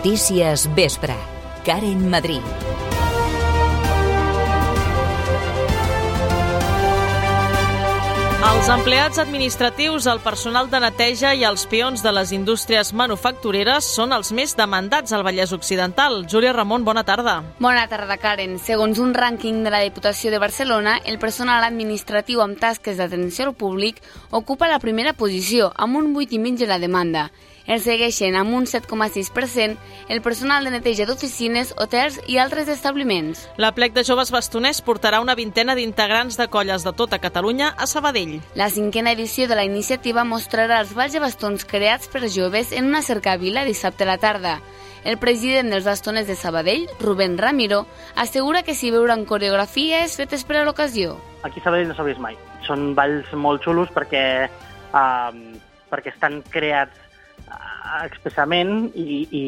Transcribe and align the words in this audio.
Notícies 0.00 0.66
Vespre. 0.74 1.14
Karen 1.62 2.08
Madrid. 2.08 2.40
Els 8.50 8.70
empleats 8.72 9.20
administratius, 9.20 10.06
el 10.08 10.22
personal 10.24 10.70
de 10.72 10.80
neteja 10.80 11.34
i 11.36 11.44
els 11.44 11.66
peons 11.68 12.00
de 12.00 12.14
les 12.16 12.32
indústries 12.32 12.94
manufactureres 12.96 13.90
són 13.98 14.16
els 14.16 14.32
més 14.32 14.56
demandats 14.56 15.12
al 15.12 15.26
Vallès 15.26 15.52
Occidental. 15.52 16.24
Júlia 16.24 16.56
Ramon, 16.56 16.80
bona 16.88 17.04
tarda. 17.04 17.36
Bona 17.60 17.84
tarda, 17.92 18.16
Karen. 18.16 18.56
Segons 18.56 18.96
un 19.04 19.12
rànquing 19.12 19.60
de 19.68 19.74
la 19.76 19.84
Diputació 19.84 20.32
de 20.32 20.40
Barcelona, 20.40 20.96
el 21.04 21.20
personal 21.20 21.68
administratiu 21.68 22.40
amb 22.40 22.56
tasques 22.56 22.96
d'atenció 22.96 23.50
al 23.50 23.54
públic 23.54 24.00
ocupa 24.30 24.72
la 24.72 24.80
primera 24.80 25.12
posició, 25.12 25.74
amb 25.76 26.00
un 26.00 26.14
8,5 26.16 26.64
de 26.64 26.72
la 26.72 26.80
demanda. 26.80 27.28
El 27.66 27.80
segueixen 27.84 28.36
amb 28.38 28.54
un 28.56 28.66
7,6% 28.66 29.76
el 30.08 30.22
personal 30.22 30.64
de 30.64 30.72
neteja 30.74 31.06
d'oficines, 31.06 31.74
hotels 31.78 32.18
i 32.26 32.38
altres 32.40 32.68
establiments. 32.72 33.44
La 33.60 33.72
plec 33.76 33.94
de 33.94 34.04
joves 34.04 34.32
bastoners 34.34 34.80
portarà 34.82 35.20
una 35.20 35.36
vintena 35.38 35.76
d'integrants 35.78 36.38
de 36.40 36.48
colles 36.48 36.84
de 36.86 36.92
tota 36.96 37.20
Catalunya 37.20 37.74
a 37.76 37.86
Sabadell. 37.86 38.40
La 38.54 38.70
cinquena 38.70 39.12
edició 39.12 39.46
de 39.48 39.58
la 39.58 39.64
iniciativa 39.64 40.24
mostrarà 40.24 40.80
els 40.80 40.94
balls 40.96 41.14
de 41.14 41.22
bastons 41.22 41.64
creats 41.64 42.08
per 42.08 42.28
joves 42.28 42.72
en 42.72 42.88
una 42.88 43.02
cercavila 43.02 43.64
dissabte 43.64 44.04
a 44.04 44.12
la 44.12 44.18
tarda. 44.18 44.58
El 45.04 45.16
president 45.16 45.70
dels 45.72 45.86
bastoners 45.88 46.26
de 46.28 46.36
Sabadell, 46.36 46.88
Rubén 47.00 47.38
Ramiro, 47.38 47.86
assegura 48.16 48.62
que 48.62 48.74
s'hi 48.74 48.90
veuran 48.92 49.24
coreografies 49.24 50.16
fetes 50.20 50.44
per 50.44 50.58
a 50.60 50.64
l'ocasió. 50.64 51.16
Aquí 51.42 51.60
a 51.60 51.64
Sabadell 51.64 51.88
no 51.88 51.96
s'ha 51.96 52.04
vist 52.04 52.20
mai. 52.20 52.36
Són 52.66 52.92
balls 52.94 53.30
molt 53.32 53.64
xulos 53.64 53.88
perquè, 53.94 54.50
um, 54.92 55.40
perquè 55.88 56.12
estan 56.12 56.42
creats 56.52 57.09
expressament 58.04 58.90
i, 58.94 59.20
i, 59.30 59.44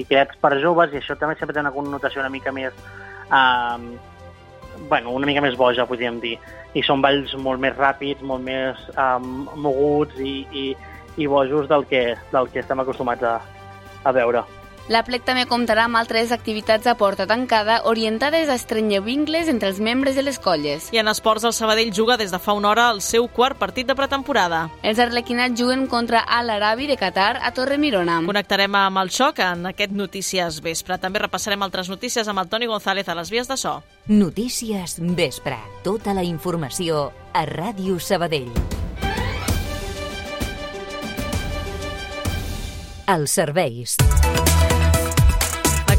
i 0.00 0.04
creats 0.08 0.38
per 0.40 0.56
joves 0.62 0.94
i 0.94 1.00
això 1.00 1.16
també 1.20 1.36
sempre 1.36 1.54
té 1.54 1.62
una 1.62 1.74
connotació 1.74 2.22
una 2.22 2.32
mica 2.32 2.52
més 2.54 2.76
um, 3.28 3.90
bueno, 4.88 5.10
una 5.10 5.26
mica 5.26 5.40
més 5.40 5.56
boja, 5.56 5.86
podríem 5.88 6.20
dir. 6.20 6.36
I 6.76 6.82
són 6.84 7.02
balls 7.04 7.32
molt 7.40 7.60
més 7.62 7.76
ràpids, 7.76 8.22
molt 8.22 8.44
més 8.44 8.80
um, 8.92 9.46
moguts 9.56 10.18
i, 10.20 10.36
i, 10.52 10.66
i 11.16 11.28
bojos 11.30 11.68
del 11.70 11.86
que, 11.88 12.02
del 12.32 12.50
que 12.52 12.60
estem 12.60 12.80
acostumats 12.82 13.24
a, 13.24 13.38
a 14.04 14.12
veure. 14.12 14.44
La 14.88 15.00
plec 15.02 15.24
també 15.26 15.48
comptarà 15.50 15.88
amb 15.88 15.98
altres 15.98 16.30
activitats 16.30 16.86
a 16.86 16.94
porta 16.94 17.24
tancada 17.26 17.80
orientades 17.90 18.48
a 18.48 18.54
estrenyar 18.54 19.00
vincles 19.02 19.48
entre 19.50 19.72
els 19.72 19.80
membres 19.82 20.14
de 20.14 20.22
les 20.22 20.38
colles. 20.38 20.92
I 20.94 21.00
en 21.02 21.10
esports, 21.10 21.42
el 21.42 21.54
Sabadell 21.56 21.90
juga 21.90 22.16
des 22.16 22.30
de 22.30 22.38
fa 22.38 22.54
una 22.54 22.70
hora 22.70 22.84
el 22.94 23.02
seu 23.02 23.26
quart 23.26 23.58
partit 23.58 23.88
de 23.90 23.96
pretemporada. 23.98 24.68
Els 24.86 25.02
arlequinats 25.02 25.58
juguen 25.58 25.88
contra 25.90 26.20
Al 26.20 26.50
Arabi 26.54 26.86
de 26.86 26.96
Qatar 26.96 27.40
a 27.42 27.50
Torre 27.50 27.80
Mirona. 27.82 28.20
Connectarem 28.26 28.78
amb 28.78 29.02
el 29.02 29.10
xoc 29.10 29.42
en 29.42 29.66
aquest 29.72 29.90
Notícies 29.90 30.62
Vespre. 30.62 31.00
També 31.02 31.18
repassarem 31.18 31.66
altres 31.66 31.90
notícies 31.90 32.28
amb 32.28 32.44
el 32.44 32.48
Toni 32.48 32.70
González 32.70 33.08
a 33.08 33.18
les 33.18 33.30
vies 33.34 33.50
de 33.50 33.58
so. 33.58 33.80
Notícies 34.06 35.00
Vespre. 35.02 35.58
Tota 35.82 36.14
la 36.14 36.22
informació 36.22 37.10
a 37.34 37.42
Ràdio 37.42 37.98
Sabadell. 37.98 38.52
Els 43.06 43.30
serveis. 43.30 43.96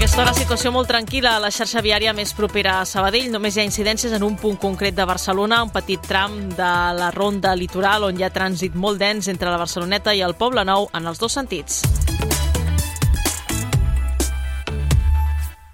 Aquesta 0.08 0.22
hora, 0.24 0.32
situació 0.32 0.70
molt 0.72 0.88
tranquil·la 0.88 1.34
a 1.36 1.40
la 1.44 1.50
xarxa 1.52 1.82
viària 1.84 2.14
més 2.16 2.30
propera 2.32 2.78
a 2.80 2.86
Sabadell. 2.88 3.26
Només 3.28 3.58
hi 3.58 3.60
ha 3.60 3.66
incidències 3.68 4.14
en 4.16 4.24
un 4.24 4.38
punt 4.40 4.56
concret 4.56 4.96
de 4.96 5.04
Barcelona, 5.04 5.58
un 5.68 5.74
petit 5.74 6.00
tram 6.00 6.38
de 6.56 6.70
la 6.96 7.10
ronda 7.12 7.52
litoral 7.60 8.08
on 8.08 8.16
hi 8.16 8.24
ha 8.24 8.32
trànsit 8.32 8.72
molt 8.72 9.04
dens 9.04 9.28
entre 9.28 9.52
la 9.52 9.60
Barceloneta 9.60 10.16
i 10.16 10.24
el 10.24 10.38
Poble 10.40 10.64
Nou 10.64 10.88
en 10.96 11.12
els 11.12 11.20
dos 11.20 11.36
sentits. 11.36 11.84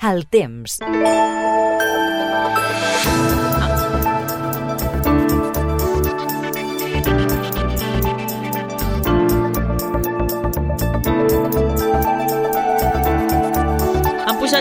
El 0.02 0.26
temps. 0.34 0.80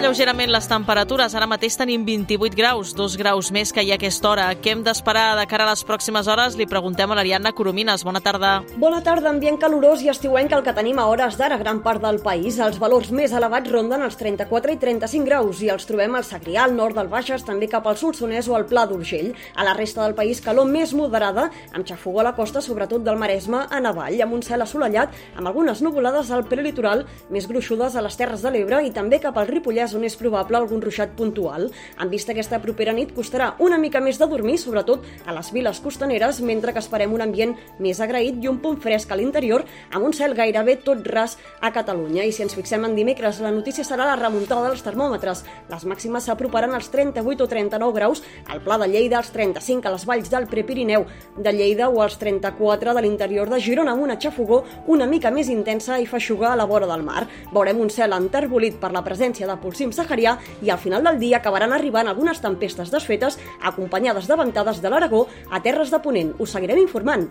Lleugerament 0.03 0.51
les 0.51 0.67
temperatures. 0.67 1.35
Ara 1.39 1.47
mateix 1.47 1.77
tenim 1.79 2.03
28 2.03 2.57
graus, 2.59 2.91
dos 2.99 3.15
graus 3.19 3.53
més 3.55 3.71
que 3.73 3.85
hi 3.85 3.93
ha 3.93 3.99
aquesta 4.01 4.31
hora. 4.33 4.47
Què 4.59 4.73
hem 4.75 4.83
d'esperar 4.83 5.37
de 5.39 5.45
cara 5.47 5.69
a 5.69 5.71
les 5.71 5.85
pròximes 5.87 6.27
hores? 6.27 6.57
Li 6.59 6.67
preguntem 6.67 7.11
a 7.11 7.19
l'Ariadna 7.19 7.53
Coromines. 7.55 8.03
Bona 8.03 8.21
tarda. 8.25 8.51
Bona 8.83 8.99
tarda, 9.07 9.31
ambient 9.31 9.61
calorós 9.63 10.03
i 10.03 10.11
estiuenc 10.11 10.53
el 10.57 10.65
que 10.67 10.75
tenim 10.75 10.99
a 10.99 11.07
hores 11.07 11.39
d'ara 11.39 11.59
gran 11.61 11.83
part 11.85 12.03
del 12.03 12.19
país. 12.25 12.59
Els 12.59 12.81
valors 12.83 13.13
més 13.15 13.35
elevats 13.37 13.71
ronden 13.71 14.03
els 14.03 14.19
34 14.19 14.75
i 14.75 14.81
35 14.83 15.29
graus 15.29 15.63
i 15.63 15.71
els 15.71 15.87
trobem 15.87 16.19
al 16.19 16.27
Segrià, 16.27 16.65
al 16.67 16.75
nord 16.75 16.99
del 16.99 17.11
Baixes, 17.13 17.47
també 17.47 17.71
cap 17.71 17.87
al 17.87 18.01
Solsonès 18.01 18.51
o 18.51 18.59
al 18.59 18.67
Pla 18.67 18.89
d'Urgell. 18.91 19.31
A 19.55 19.69
la 19.69 19.77
resta 19.79 20.03
del 20.03 20.17
país, 20.19 20.43
calor 20.43 20.67
més 20.67 20.97
moderada, 20.99 21.47
amb 21.73 21.87
xafogó 21.87 22.25
a 22.25 22.27
la 22.31 22.35
costa, 22.35 22.61
sobretot 22.61 23.07
del 23.07 23.21
Maresme, 23.23 23.63
a 23.71 23.81
Navall, 23.81 24.19
amb 24.27 24.35
un 24.35 24.43
cel 24.43 24.67
assolellat, 24.67 25.15
amb 25.37 25.53
algunes 25.53 25.85
nuvolades 25.85 26.35
al 26.35 26.49
prelitoral, 26.51 27.07
més 27.31 27.47
gruixudes 27.47 27.95
a 27.95 28.03
les 28.03 28.19
Terres 28.19 28.43
de 28.43 28.51
l'Ebre 28.51 28.83
i 28.83 28.91
també 28.91 29.23
cap 29.23 29.39
al 29.39 29.47
Ripollès, 29.47 29.92
on 29.95 30.05
és 30.07 30.17
probable 30.17 30.59
algun 30.59 30.83
ruixat 30.83 31.15
puntual. 31.19 31.69
En 32.01 32.11
vista 32.13 32.33
aquesta 32.33 32.61
propera 32.63 32.95
nit, 32.97 33.13
costarà 33.17 33.53
una 33.59 33.79
mica 33.79 34.01
més 34.01 34.19
de 34.21 34.29
dormir, 34.29 34.59
sobretot 34.59 35.05
a 35.27 35.35
les 35.37 35.53
viles 35.53 35.81
costaneres, 35.81 36.41
mentre 36.41 36.73
que 36.73 36.83
esperem 36.83 37.13
un 37.13 37.25
ambient 37.25 37.55
més 37.83 38.01
agraït 38.01 38.43
i 38.43 38.49
un 38.51 38.61
punt 38.63 38.79
fresc 38.83 39.13
a 39.13 39.19
l'interior, 39.19 39.65
amb 39.93 40.07
un 40.09 40.17
cel 40.17 40.35
gairebé 40.39 40.79
tot 40.85 41.07
ras 41.07 41.39
a 41.61 41.73
Catalunya. 41.73 42.25
I 42.25 42.33
si 42.33 42.45
ens 42.45 42.57
fixem 42.57 42.85
en 42.85 42.97
dimecres, 42.97 43.41
la 43.45 43.53
notícia 43.55 43.85
serà 43.85 44.07
la 44.09 44.17
remuntada 44.17 44.69
dels 44.69 44.85
termòmetres. 44.85 45.45
Les 45.71 45.87
màximes 45.89 46.29
s'aproparan 46.29 46.75
als 46.75 46.91
38 46.93 47.45
o 47.45 47.49
39 47.51 47.97
graus 47.97 48.23
al 48.49 48.63
Pla 48.63 48.79
de 48.79 48.89
Lleida, 48.89 49.19
als 49.19 49.33
35 49.35 49.89
a 49.89 49.95
les 49.95 50.07
valls 50.09 50.31
del 50.31 50.49
Prepirineu 50.51 51.07
de 51.37 51.53
Lleida 51.53 51.89
o 51.89 52.03
als 52.03 52.19
34 52.19 52.95
de 52.95 53.03
l'interior 53.03 53.51
de 53.51 53.61
Girona, 53.61 53.93
amb 53.93 54.03
una 54.03 54.19
xafogó 54.21 54.63
una 54.87 55.07
mica 55.07 55.31
més 55.31 55.49
intensa 55.53 55.99
i 56.01 56.07
feixuga 56.07 56.53
a 56.53 56.57
la 56.57 56.67
vora 56.69 56.89
del 56.91 57.05
mar. 57.07 57.27
Veurem 57.53 57.81
un 57.81 57.91
cel 57.91 58.15
enterbolit 58.17 58.79
per 58.81 58.93
la 58.93 59.05
presència 59.05 59.49
de 59.49 59.57
polsim 59.83 59.93
saharià 59.93 60.37
i 60.63 60.71
al 60.71 60.79
final 60.79 61.03
del 61.03 61.19
dia 61.19 61.39
acabaran 61.39 61.73
arribant 61.73 62.09
algunes 62.09 62.41
tempestes 62.41 62.91
desfetes 62.91 63.39
acompanyades 63.63 64.29
de 64.29 64.37
ventades 64.37 64.81
de 64.83 64.91
l'Aragó 64.91 65.27
a 65.51 65.63
terres 65.63 65.91
de 65.91 65.99
Ponent. 65.99 66.35
Us 66.39 66.51
seguirem 66.51 66.79
informant. 66.79 67.29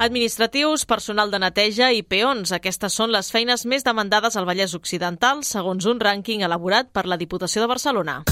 Administratius, 0.00 0.86
personal 0.86 1.30
de 1.30 1.38
neteja 1.38 1.90
i 1.92 2.02
peons. 2.02 2.54
Aquestes 2.56 2.94
són 2.94 3.12
les 3.12 3.28
feines 3.30 3.66
més 3.66 3.84
demandades 3.84 4.36
al 4.36 4.46
Vallès 4.48 4.72
Occidental, 4.74 5.44
segons 5.44 5.84
un 5.84 6.00
rànquing 6.00 6.46
elaborat 6.46 6.88
per 6.88 7.04
la 7.04 7.20
Diputació 7.20 7.60
de 7.60 7.68
Barcelona. 7.68 8.22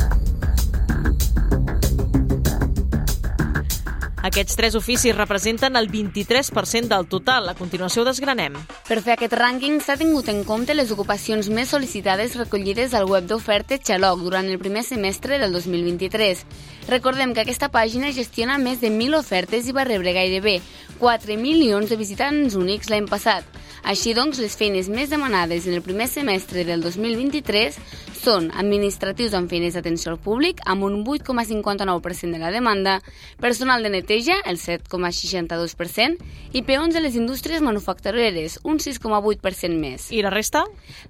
Aquests 4.26 4.56
tres 4.58 4.74
oficis 4.74 5.14
representen 5.14 5.76
el 5.78 5.86
23% 5.92 6.90
del 6.90 7.06
total. 7.06 7.48
A 7.48 7.54
continuació 7.54 8.02
ho 8.02 8.08
desgranem. 8.08 8.56
Per 8.88 8.98
fer 8.98 9.14
aquest 9.14 9.36
rànquing 9.38 9.78
s'ha 9.84 9.94
tingut 10.00 10.26
en 10.32 10.42
compte 10.48 10.74
les 10.74 10.90
ocupacions 10.90 11.46
més 11.54 11.70
sol·licitades 11.70 12.34
recollides 12.40 12.96
al 12.98 13.06
web 13.06 13.28
d'ofertes 13.30 13.84
Xaloc 13.86 14.24
durant 14.26 14.50
el 14.50 14.58
primer 14.58 14.82
semestre 14.82 15.38
del 15.38 15.54
2023. 15.54 16.42
Recordem 16.88 17.34
que 17.34 17.46
aquesta 17.46 17.70
pàgina 17.70 18.10
gestiona 18.16 18.58
més 18.58 18.82
de 18.82 18.90
1.000 18.90 19.20
ofertes 19.20 19.68
i 19.68 19.76
va 19.76 19.86
rebre 19.86 20.16
gairebé 20.16 20.58
4 20.98 21.38
milions 21.38 21.86
de 21.86 22.00
visitants 22.00 22.58
únics 22.58 22.90
l'any 22.90 23.06
passat. 23.06 23.57
Així 23.82 24.14
doncs, 24.14 24.40
les 24.42 24.56
feines 24.56 24.88
més 24.88 25.10
demanades 25.10 25.66
en 25.66 25.74
el 25.74 25.82
primer 25.82 26.08
semestre 26.10 26.64
del 26.64 26.82
2023 26.82 27.78
són 28.19 28.48
administratius 28.58 29.34
amb 29.38 29.50
feines 29.50 29.76
d'atenció 29.76 30.12
al 30.12 30.19
públic, 30.20 30.60
amb 30.66 30.84
un 30.84 31.04
8,59% 31.04 32.34
de 32.34 32.40
la 32.42 32.50
demanda, 32.50 32.98
personal 33.40 33.82
de 33.82 33.92
neteja, 33.94 34.40
el 34.44 34.58
7,62%, 34.58 36.19
i 36.52 36.64
peons 36.66 36.94
de 36.94 37.02
les 37.04 37.16
indústries 37.16 37.62
manufactureres, 37.62 38.58
un 38.64 38.82
6,8% 38.82 39.78
més. 39.78 40.10
I 40.10 40.24
la 40.26 40.34
resta? 40.34 40.64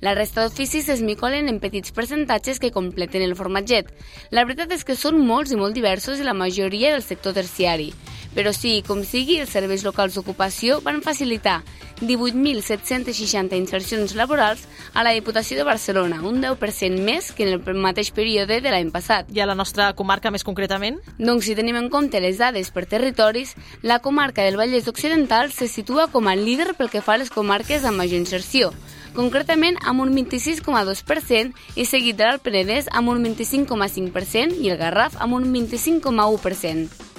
La 0.05 0.15
resta 0.19 0.45
d'oficis 0.45 0.91
es 0.93 1.03
micolen 1.03 1.49
en 1.49 1.63
petits 1.63 1.95
percentatges 1.97 2.61
que 2.61 2.75
completen 2.75 3.25
el 3.25 3.37
formatget. 3.39 3.91
La 4.31 4.45
veritat 4.45 4.77
és 4.77 4.85
que 4.85 4.99
són 4.99 5.25
molts 5.25 5.55
i 5.55 5.61
molt 5.61 5.75
diversos 5.75 6.21
i 6.21 6.29
la 6.29 6.37
majoria 6.37 6.93
del 6.95 7.07
sector 7.07 7.35
terciari. 7.35 7.93
Però 8.37 8.53
sí, 8.53 8.83
com 8.87 9.03
sigui, 9.07 9.39
els 9.43 9.53
serveis 9.55 9.85
locals 9.87 10.15
d'ocupació 10.19 10.81
van 10.85 11.01
facilitar 11.03 11.63
18.760 12.01 13.57
insercions 13.57 14.15
laborals 14.15 14.67
a 14.95 15.03
la 15.03 15.15
Diputació 15.17 15.57
de 15.59 15.67
Barcelona, 15.67 16.21
un 16.23 16.43
10% 16.43 17.03
més 17.03 17.33
que 17.33 17.49
en 17.49 17.57
el 17.57 17.81
mateix 17.83 18.13
període 18.15 18.61
de 18.61 18.73
l'any 18.73 18.93
passat. 18.95 19.31
I 19.35 19.43
a 19.43 19.49
la 19.49 19.57
nostra 19.59 19.91
comarca 19.99 20.31
més 20.31 20.47
concretament? 20.47 21.01
Doncs 21.19 21.49
si 21.49 21.57
tenim 21.59 21.81
en 21.81 21.91
compte 21.91 22.21
les 22.23 22.39
dades 22.39 22.71
per 22.71 22.87
territoris, 22.87 23.57
la 23.83 24.01
comarca 24.05 24.45
del 24.45 24.61
Vallès 24.61 24.89
Occidental 24.89 25.53
se 25.53 25.69
situa 25.69 26.09
com 26.13 26.29
a 26.29 26.37
líder 26.37 26.75
pel 26.79 26.93
que 26.93 27.03
fa 27.03 27.17
a 27.17 27.23
les 27.25 27.33
comarques 27.35 27.85
amb 27.85 27.99
major 27.99 28.21
inserció, 28.21 28.73
concretament 29.17 29.79
amb 29.83 30.05
un 30.05 30.15
26,2% 30.15 31.53
i 31.77 31.87
seguit 31.89 32.19
de 32.19 32.29
l'Alt 32.29 32.45
Penedès 32.47 32.91
amb 32.93 33.11
un 33.15 33.25
25,5% 33.25 34.63
i 34.63 34.71
el 34.71 34.79
Garraf 34.79 35.19
amb 35.19 35.41
un 35.41 35.51
25,1%. 35.55 37.18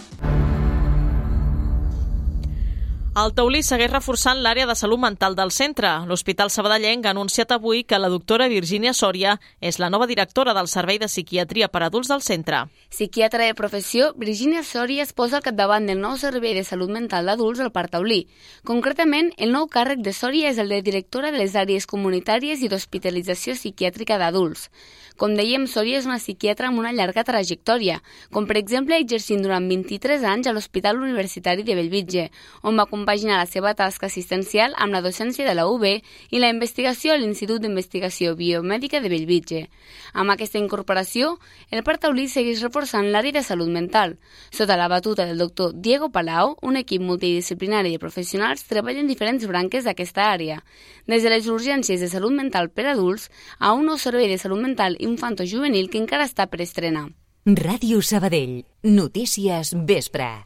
El 3.17 3.31
Taulí 3.33 3.63
segueix 3.65 3.89
reforçant 3.89 4.37
l'àrea 4.45 4.67
de 4.69 4.75
salut 4.77 4.99
mental 5.01 5.33
del 5.35 5.49
centre. 5.49 5.89
L'Hospital 6.05 6.51
Sabadellenc 6.53 7.07
ha 7.07 7.13
anunciat 7.15 7.49
avui 7.51 7.81
que 7.83 7.97
la 7.97 8.07
doctora 8.13 8.47
Virgínia 8.47 8.93
Sòria 8.93 9.33
és 9.59 9.79
la 9.81 9.89
nova 9.89 10.05
directora 10.05 10.53
del 10.53 10.69
Servei 10.69 10.99
de 11.01 11.09
Psiquiatria 11.09 11.71
per 11.73 11.81
Adults 11.87 12.11
del 12.13 12.21
centre. 12.21 12.61
Psiquiatra 12.93 13.47
de 13.49 13.55
professió, 13.57 14.11
Virgínia 14.13 14.61
Sòria 14.61 15.01
es 15.01 15.13
posa 15.17 15.39
al 15.39 15.43
capdavant 15.43 15.89
del 15.89 15.99
nou 15.99 16.19
Servei 16.21 16.53
de 16.53 16.63
Salut 16.63 16.93
Mental 16.93 17.25
d'Adults 17.25 17.65
al 17.65 17.73
Parc 17.73 17.95
Taulí. 17.97 18.27
Concretament, 18.63 19.33
el 19.37 19.51
nou 19.57 19.65
càrrec 19.73 20.05
de 20.05 20.13
Sòria 20.13 20.53
és 20.53 20.61
el 20.61 20.69
de 20.69 20.83
directora 20.85 21.33
de 21.33 21.41
les 21.41 21.57
àrees 21.57 21.89
comunitàries 21.89 22.61
i 22.61 22.69
d'hospitalització 22.69 23.57
psiquiàtrica 23.57 24.21
d'adults. 24.21 24.69
Com 25.19 25.33
dèiem, 25.35 25.65
Sòria 25.67 25.97
és 25.99 26.05
una 26.07 26.21
psiquiatra 26.21 26.69
amb 26.69 26.79
una 26.79 26.93
llarga 26.95 27.25
trajectòria, 27.27 27.97
com 28.31 28.45
per 28.47 28.55
exemple 28.55 28.95
exercint 28.95 29.41
durant 29.43 29.65
23 29.67 30.23
anys 30.23 30.47
a 30.47 30.53
l'Hospital 30.55 31.01
Universitari 31.03 31.65
de 31.67 31.75
Bellvitge, 31.75 32.29
on 32.63 32.79
va 32.79 32.85
compaginar 32.99 33.39
la 33.39 33.47
seva 33.47 33.73
tasca 33.79 34.09
assistencial 34.09 34.75
amb 34.77 34.93
la 34.93 35.01
docència 35.01 35.47
de 35.47 35.55
la 35.55 35.65
UB 35.71 35.85
i 35.87 36.41
la 36.41 36.49
investigació 36.51 37.13
a 37.13 37.19
l'Institut 37.19 37.63
d'Investigació 37.63 38.35
Biomèdica 38.35 38.99
de 38.99 39.11
Bellvitge. 39.11 39.61
Amb 40.13 40.33
aquesta 40.33 40.59
incorporació, 40.59 41.37
el 41.71 41.83
Parc 41.87 42.03
Taulí 42.03 42.27
segueix 42.27 42.63
reforçant 42.65 43.07
l'àrea 43.13 43.37
de 43.39 43.43
salut 43.45 43.71
mental. 43.71 44.17
Sota 44.51 44.77
la 44.77 44.89
batuta 44.91 45.25
del 45.25 45.39
doctor 45.39 45.73
Diego 45.75 46.11
Palau, 46.11 46.57
un 46.61 46.79
equip 46.79 47.01
multidisciplinari 47.01 47.95
de 47.95 48.03
professionals 48.03 48.65
treballa 48.67 48.99
en 48.99 49.07
diferents 49.07 49.47
branques 49.47 49.87
d'aquesta 49.87 50.29
àrea, 50.33 50.59
des 51.07 51.23
de 51.23 51.31
les 51.31 51.47
urgències 51.47 52.01
de 52.01 52.11
salut 52.11 52.35
mental 52.35 52.69
per 52.69 52.89
adults 52.91 53.29
a 53.59 53.73
un 53.73 53.87
nou 53.87 53.97
servei 53.97 54.27
de 54.27 54.37
salut 54.37 54.59
mental 54.59 54.99
infanto-juvenil 54.99 55.89
que 55.89 56.01
encara 56.03 56.27
està 56.27 56.49
per 56.51 56.61
estrenar. 56.65 57.07
Ràdio 57.45 58.03
Sabadell. 58.03 58.65
Notícies 58.83 59.73
Vespre. 59.87 60.43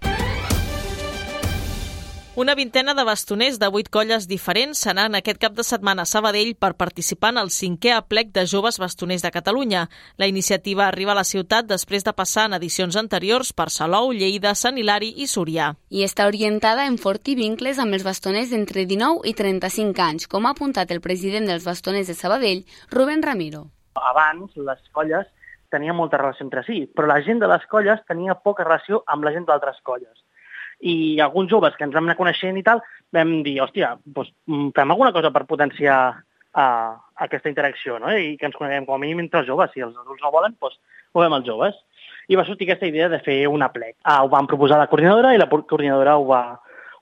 Una 2.35 2.56
vintena 2.56 2.95
de 2.95 3.03
bastoners 3.06 3.59
de 3.62 3.68
vuit 3.69 3.89
colles 3.94 4.24
diferents 4.25 4.80
seran 4.81 5.13
aquest 5.13 5.38
cap 5.38 5.53
de 5.53 5.62
setmana 5.62 6.01
a 6.01 6.09
Sabadell 6.09 6.56
per 6.57 6.71
participar 6.74 7.30
en 7.30 7.38
el 7.44 7.51
cinquè 7.53 7.91
aplec 7.94 8.31
de 8.33 8.47
joves 8.50 8.80
bastoners 8.81 9.21
de 9.21 9.30
Catalunya. 9.35 9.83
La 10.18 10.25
iniciativa 10.25 10.88
arriba 10.88 11.13
a 11.13 11.19
la 11.19 11.27
ciutat 11.30 11.68
després 11.69 12.01
de 12.07 12.15
passar 12.18 12.47
en 12.50 12.56
edicions 12.57 12.97
anteriors 12.97 13.53
per 13.53 13.69
Salou, 13.69 14.09
Lleida, 14.18 14.56
Sant 14.57 14.81
Hilari 14.81 15.12
i 15.21 15.30
Súria. 15.30 15.75
I 15.94 16.01
està 16.07 16.25
orientada 16.25 16.88
en 16.89 16.97
forti 16.97 17.38
vincles 17.38 17.77
amb 17.77 17.94
els 17.94 18.07
bastoners 18.09 18.50
d'entre 18.50 18.88
19 18.89 19.30
i 19.30 19.38
35 19.38 20.01
anys, 20.07 20.25
com 20.25 20.50
ha 20.50 20.56
apuntat 20.57 20.89
el 20.89 21.06
president 21.06 21.45
dels 21.45 21.69
bastoners 21.69 22.09
de 22.09 22.18
Sabadell, 22.18 22.65
Rubén 22.89 23.21
Ramiro. 23.21 23.68
Abans, 23.94 24.57
les 24.57 24.81
colles 24.89 25.30
tenien 25.69 25.94
molta 25.94 26.18
relació 26.18 26.50
entre 26.50 26.65
si, 26.65 26.88
però 26.97 27.13
la 27.13 27.21
gent 27.21 27.45
de 27.45 27.53
les 27.53 27.69
colles 27.69 28.01
tenia 28.09 28.41
poca 28.41 28.65
relació 28.65 29.06
amb 29.06 29.21
la 29.21 29.38
gent 29.38 29.45
d'altres 29.45 29.85
colles 29.85 30.22
i 30.83 31.19
alguns 31.24 31.50
joves 31.51 31.77
que 31.77 31.85
ens 31.88 31.95
vam 31.95 32.09
anar 32.09 32.18
coneixent 32.19 32.57
i 32.59 32.63
tal, 32.65 32.81
vam 33.15 33.38
dir, 33.45 33.56
hòstia, 33.63 33.94
doncs, 34.03 34.33
fem 34.75 34.91
alguna 34.91 35.13
cosa 35.15 35.31
per 35.31 35.45
potenciar 35.47 36.00
uh, 36.12 36.91
aquesta 37.25 37.51
interacció, 37.51 38.00
no? 38.03 38.12
I 38.12 38.35
que 38.39 38.50
ens 38.50 38.57
coneguem 38.59 38.88
com 38.88 38.97
a 38.97 39.01
mínim 39.01 39.24
entre 39.24 39.44
els 39.44 39.50
joves. 39.50 39.71
Si 39.74 39.83
els 39.85 39.95
adults 39.95 40.24
no 40.24 40.33
volen, 40.33 40.57
doncs 40.59 40.80
ho 41.13 41.24
fem 41.24 41.38
els 41.39 41.47
joves. 41.47 41.77
I 42.27 42.39
va 42.39 42.45
sortir 42.47 42.68
aquesta 42.68 42.89
idea 42.89 43.07
de 43.12 43.21
fer 43.24 43.38
un 43.51 43.63
aplec. 43.63 43.95
Uh, 44.03 44.25
ho 44.25 44.33
vam 44.33 44.50
proposar 44.50 44.80
a 44.80 44.83
la 44.83 44.89
coordinadora 44.91 45.33
i 45.33 45.39
la 45.41 45.47
coordinadora 45.51 46.18
ho 46.19 46.27
va, 46.27 46.44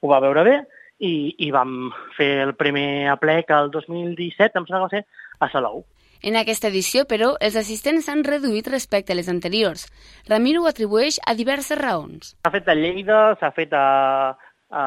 ho 0.01 0.13
va 0.13 0.21
veure 0.23 0.45
bé 0.45 0.55
i, 1.01 1.13
i 1.41 1.49
vam 1.53 1.89
fer 2.17 2.33
el 2.45 2.53
primer 2.59 3.09
aplec 3.15 3.49
el 3.55 3.71
2017, 3.73 4.61
em 4.61 4.67
sembla 4.67 4.83
que 4.83 4.85
va 4.85 4.93
ser, 4.93 5.27
a 5.41 5.49
Salou. 5.49 5.81
En 6.21 6.37
aquesta 6.37 6.69
edició, 6.69 7.07
però, 7.09 7.31
els 7.41 7.55
assistents 7.57 8.05
s'han 8.05 8.21
reduït 8.27 8.67
respecte 8.69 9.13
a 9.13 9.17
les 9.17 9.29
anteriors. 9.31 9.87
Ramiro 10.29 10.61
ho 10.61 10.69
atribueix 10.69 11.17
a 11.25 11.33
diverses 11.33 11.79
raons. 11.79 12.35
S'ha 12.45 12.53
fet 12.53 12.69
a 12.69 12.75
Lleida, 12.77 13.21
s'ha 13.41 13.49
fet 13.55 13.73
a, 13.73 13.85
a 14.69 14.83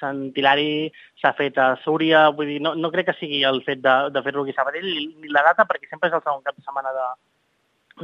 Sant 0.00 0.24
Hilari, 0.34 0.90
s'ha 1.22 1.32
fet 1.38 1.60
a 1.62 1.68
Súria, 1.84 2.26
vull 2.34 2.50
dir, 2.50 2.58
no, 2.64 2.74
no 2.74 2.90
crec 2.90 3.12
que 3.12 3.18
sigui 3.20 3.44
el 3.46 3.62
fet 3.68 3.84
de, 3.84 3.94
de 4.10 4.24
fer-ho 4.26 4.42
aquí 4.42 4.56
a 4.56 4.58
Sabadell 4.58 4.90
ni 4.90 5.30
la 5.30 5.46
data, 5.46 5.68
perquè 5.68 5.86
sempre 5.92 6.10
és 6.10 6.18
el 6.18 6.24
segon 6.24 6.42
cap 6.42 6.58
de 6.58 6.66
setmana 6.66 6.90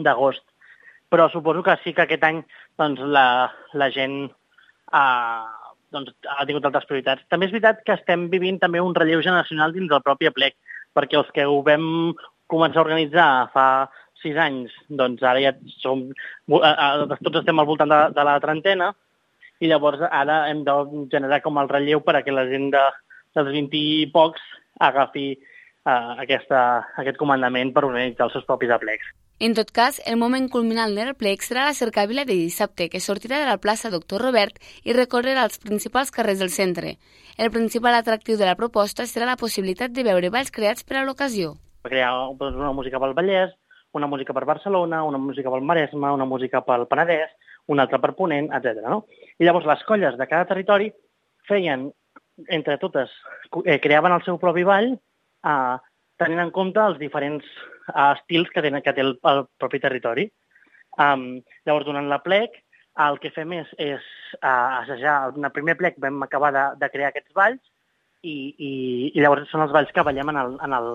d'agost. 0.06 0.46
Però 1.10 1.26
suposo 1.28 1.66
que 1.66 1.74
sí 1.82 1.92
que 1.92 2.06
aquest 2.06 2.22
any 2.24 2.38
doncs, 2.78 3.02
la, 3.02 3.26
la 3.74 3.90
gent 3.92 4.30
ha, 4.94 5.04
doncs, 5.90 6.14
ha 6.38 6.46
tingut 6.46 6.70
altres 6.70 6.86
prioritats. 6.86 7.26
També 7.28 7.50
és 7.50 7.52
veritat 7.52 7.82
que 7.82 7.98
estem 7.98 8.30
vivint 8.30 8.62
també 8.62 8.80
un 8.80 8.94
relleu 8.94 9.20
generacional 9.26 9.74
dins 9.74 9.90
del 9.90 10.06
propi 10.06 10.30
aplec 10.30 10.56
perquè 10.96 11.18
els 11.20 11.30
que 11.34 11.46
ho 11.48 11.60
vam 11.66 12.14
començar 12.52 12.82
a 12.82 12.86
organitzar 12.86 13.28
fa 13.54 13.66
sis 14.22 14.36
anys, 14.38 14.74
doncs 14.88 15.22
ara 15.26 15.40
ja 15.42 15.52
som, 15.82 16.04
tots 16.48 17.38
estem 17.40 17.58
al 17.58 17.66
voltant 17.66 17.90
de, 17.90 18.00
de 18.14 18.26
la 18.26 18.36
trentena, 18.42 18.92
i 19.62 19.70
llavors 19.70 20.02
ara 20.10 20.44
hem 20.50 20.62
de 20.66 20.74
generar 21.10 21.40
com 21.42 21.58
el 21.62 21.70
relleu 21.70 22.02
per 22.02 22.16
a 22.18 22.22
que 22.26 22.34
la 22.34 22.46
gent 22.50 22.70
de, 22.74 22.82
dels 23.36 23.50
20 23.54 23.78
i 23.78 24.06
pocs 24.14 24.42
agafi 24.82 25.26
uh, 25.36 26.18
aquesta, 26.22 26.62
aquest 27.02 27.18
comandament 27.20 27.70
per 27.74 27.84
organitzar 27.86 28.28
els 28.28 28.38
seus 28.38 28.48
propis 28.48 28.72
aplecs. 28.74 29.06
En 29.42 29.54
tot 29.54 29.72
cas, 29.74 29.96
el 30.06 30.14
moment 30.20 30.44
culminant 30.46 30.92
del 30.94 31.16
plec 31.18 31.40
serà 31.42 31.64
la 31.66 31.74
cercàvila 31.74 32.22
de 32.22 32.36
dissabte, 32.38 32.84
que 32.86 33.00
sortirà 33.02 33.40
de 33.40 33.48
la 33.48 33.56
plaça 33.58 33.90
Doctor 33.90 34.22
Robert 34.22 34.60
i 34.86 34.94
recorrerà 34.94 35.42
els 35.48 35.58
principals 35.58 36.12
carrers 36.14 36.38
del 36.38 36.52
centre. 36.54 36.92
El 37.42 37.50
principal 37.50 37.98
atractiu 37.98 38.38
de 38.38 38.46
la 38.46 38.54
proposta 38.60 39.02
serà 39.10 39.26
la 39.26 39.40
possibilitat 39.40 39.90
de 39.96 40.06
veure 40.06 40.30
balls 40.30 40.54
creats 40.54 40.86
per 40.86 41.00
a 41.00 41.02
l'ocasió. 41.02 41.56
Crear 41.90 42.12
doncs, 42.38 42.54
una 42.54 42.70
música 42.70 43.02
pel 43.02 43.16
Vallès, 43.18 43.58
una 43.98 44.06
música 44.06 44.30
per 44.30 44.46
Barcelona, 44.46 45.02
una 45.02 45.18
música 45.18 45.50
pel 45.50 45.66
Maresme, 45.66 46.14
una 46.14 46.30
música 46.36 46.62
pel 46.62 46.86
Penedès, 46.86 47.34
una 47.66 47.88
altra 47.88 47.98
per 47.98 48.14
Ponent, 48.14 48.52
etc. 48.54 48.78
No? 48.86 49.08
I 49.42 49.50
llavors 49.50 49.66
les 49.66 49.82
colles 49.90 50.22
de 50.22 50.30
cada 50.30 50.46
territori 50.54 50.92
feien, 51.50 51.88
entre 52.46 52.78
totes, 52.78 53.10
eh, 53.64 53.80
creaven 53.82 54.14
el 54.14 54.22
seu 54.22 54.38
propi 54.38 54.62
ball 54.62 54.92
eh, 54.94 55.78
tenint 56.22 56.42
en 56.42 56.52
compte 56.54 56.82
els 56.82 57.00
diferents 57.00 57.46
uh, 57.92 58.12
estils 58.12 58.50
que, 58.54 58.62
tenen, 58.64 58.82
que 58.84 58.94
té 58.96 59.04
el, 59.04 59.16
el 59.28 59.44
propi 59.60 59.80
territori. 59.82 60.28
Um, 61.00 61.42
llavors, 61.66 61.88
durant 61.88 62.08
la 62.10 62.20
plec, 62.24 62.58
el 63.02 63.18
que 63.22 63.32
fem 63.32 63.54
és, 63.56 63.72
és 63.80 64.06
uh, 64.42 64.82
assajar. 64.82 65.16
En 65.36 65.48
el 65.48 65.54
primer 65.54 65.76
plec 65.80 65.98
vam 66.02 66.22
acabar 66.24 66.52
de, 66.56 66.64
de 66.80 66.92
crear 66.92 67.12
aquests 67.12 67.34
balls 67.36 67.60
i, 68.22 68.54
i, 68.56 68.72
i 69.12 69.20
llavors 69.20 69.50
són 69.50 69.64
els 69.64 69.74
balls 69.74 69.92
que 69.94 70.04
ballem 70.06 70.32
en, 70.32 70.40
el, 70.44 70.56
en, 70.62 70.78
el, 70.78 70.90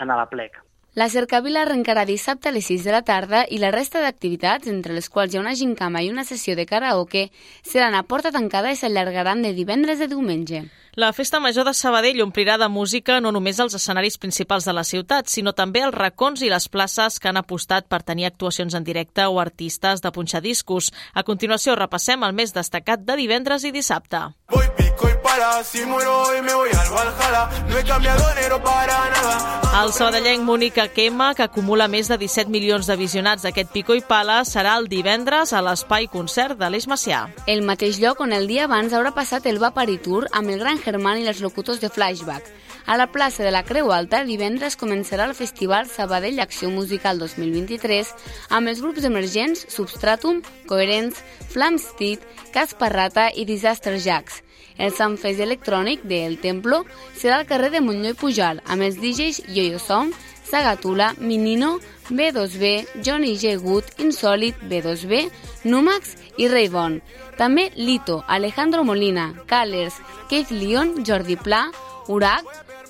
en 0.00 0.14
la 0.14 0.26
plec. 0.30 0.60
La 0.98 1.06
cercavila 1.06 1.60
arrencarà 1.62 2.02
dissabte 2.02 2.48
a 2.50 2.52
les 2.52 2.66
6 2.66 2.82
de 2.82 2.90
la 2.90 3.04
tarda 3.06 3.44
i 3.46 3.60
la 3.62 3.70
resta 3.70 4.00
d'activitats, 4.02 4.66
entre 4.66 4.96
les 4.96 5.06
quals 5.06 5.34
hi 5.34 5.38
ha 5.38 5.42
una 5.44 5.54
gincama 5.54 6.02
i 6.02 6.10
una 6.10 6.24
sessió 6.26 6.56
de 6.58 6.66
karaoke, 6.66 7.28
seran 7.62 7.94
a 7.94 8.02
porta 8.02 8.32
tancada 8.34 8.72
i 8.74 8.78
s'allargaran 8.80 9.44
de 9.46 9.52
divendres 9.54 10.02
a 10.02 10.08
diumenge. 10.10 10.64
La 10.96 11.12
Festa 11.12 11.38
Major 11.38 11.64
de 11.64 11.72
Sabadell 11.72 12.18
omplirà 12.24 12.56
de 12.58 12.66
música 12.68 13.20
no 13.22 13.30
només 13.30 13.60
els 13.62 13.76
escenaris 13.78 14.16
principals 14.18 14.64
de 14.66 14.72
la 14.74 14.82
ciutat, 14.82 15.28
sinó 15.30 15.52
també 15.54 15.84
els 15.86 15.94
racons 15.94 16.42
i 16.42 16.50
les 16.50 16.66
places 16.66 17.20
que 17.20 17.30
han 17.30 17.38
apostat 17.38 17.86
per 17.86 18.02
tenir 18.02 18.26
actuacions 18.26 18.74
en 18.74 18.82
directe 18.82 19.28
o 19.30 19.38
artistes 19.38 20.02
de 20.02 20.10
punxar 20.10 20.42
discos. 20.42 20.90
A 21.14 21.22
continuació 21.22 21.78
repassem 21.78 22.26
el 22.26 22.34
més 22.34 22.50
destacat 22.58 23.06
de 23.06 23.16
divendres 23.22 23.62
i 23.62 23.70
dissabte. 23.70 24.18
Voy 24.50 24.66
pico 24.76 25.08
y 25.08 25.14
para, 25.22 25.62
si 25.62 25.86
muero 25.86 26.22
hoy 26.22 26.42
me 26.42 26.54
voy 26.54 26.70
al 26.70 26.90
Valhalla, 26.90 27.48
no 27.68 27.78
he 27.78 27.84
cambiado 27.84 28.28
enero 28.32 28.60
para 28.60 29.10
nada. 29.10 29.60
El 29.70 29.92
sabadellenc 29.92 30.42
Mónica 30.42 30.88
Quema, 30.88 31.28
que 31.38 31.44
acumula 31.44 31.86
més 31.86 32.08
de 32.10 32.16
17 32.18 32.50
milions 32.50 32.88
de 32.90 32.96
visionats 32.98 33.44
d'aquest 33.46 33.70
pico 33.70 33.94
i 33.94 34.02
pala, 34.02 34.40
serà 34.42 34.74
el 34.80 34.88
divendres 34.90 35.52
a 35.54 35.60
l'espai 35.62 36.08
concert 36.10 36.58
de 36.58 36.66
l'Eix 36.66 36.88
Macià. 36.90 37.20
El 37.46 37.62
mateix 37.62 38.00
lloc 38.02 38.18
on 38.20 38.34
el 38.34 38.50
dia 38.50 38.64
abans 38.66 38.92
haurà 38.92 39.14
passat 39.14 39.46
el 39.46 39.62
Vapari 39.62 40.00
Tour 40.02 40.26
amb 40.34 40.50
el 40.50 40.58
gran 40.58 40.79
Germán 40.84 41.20
i 41.20 41.28
els 41.30 41.40
locutors 41.44 41.80
de 41.80 41.90
Flashback. 41.92 42.48
A 42.86 42.96
la 42.96 43.06
plaça 43.12 43.44
de 43.44 43.52
la 43.54 43.62
Creu 43.62 43.92
Alta, 43.92 44.24
divendres 44.24 44.76
començarà 44.80 45.28
el 45.28 45.36
Festival 45.38 45.86
Sabadell 45.86 46.40
Acció 46.42 46.70
Musical 46.74 47.20
2023 47.20 48.10
amb 48.56 48.72
els 48.72 48.80
grups 48.82 49.06
emergents 49.06 49.66
Substratum, 49.70 50.40
Coherence, 50.66 51.22
Flamsteed, 51.52 52.24
Casparrata 52.54 53.28
i 53.30 53.44
Disaster 53.46 53.98
Jacks. 54.00 54.40
El 54.80 54.94
Sunfest 54.96 55.42
electrònic 55.44 56.02
de 56.08 56.24
El 56.24 56.38
Templo 56.40 56.82
serà 57.12 57.38
al 57.38 57.46
carrer 57.46 57.68
de 57.74 57.82
Montlló 57.84 58.14
i 58.14 58.16
Pujal, 58.16 58.62
amb 58.64 58.86
els 58.86 58.96
DJs 58.96 59.42
Yo-Yo 59.52 59.78
Sound, 59.78 60.16
Sagatula, 60.50 61.14
Minino, 61.18 61.78
B2B, 62.08 63.02
Johnny 63.04 63.36
G. 63.38 63.56
Good, 63.56 63.84
Insolid, 63.98 64.56
B2B, 64.68 65.30
Numax 65.64 66.16
i 66.36 66.48
Rayvon. 66.48 67.00
També 67.38 67.70
Lito, 67.76 68.24
Alejandro 68.26 68.82
Molina, 68.84 69.32
Callers, 69.46 69.94
Keith 70.28 70.50
Leon, 70.50 71.04
Jordi 71.06 71.36
Pla, 71.36 71.70
Urac, 72.08 72.44